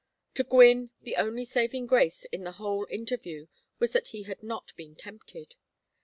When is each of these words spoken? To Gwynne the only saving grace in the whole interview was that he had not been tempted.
To 0.33 0.43
Gwynne 0.43 0.89
the 1.03 1.15
only 1.17 1.45
saving 1.45 1.85
grace 1.85 2.25
in 2.31 2.43
the 2.43 2.53
whole 2.53 2.87
interview 2.89 3.45
was 3.77 3.93
that 3.93 4.07
he 4.07 4.23
had 4.23 4.41
not 4.41 4.75
been 4.75 4.95
tempted. 4.95 5.53